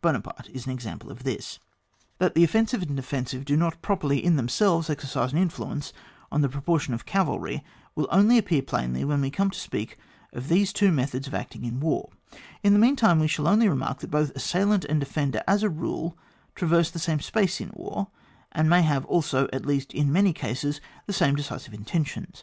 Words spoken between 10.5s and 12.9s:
two methods of acting in war; in the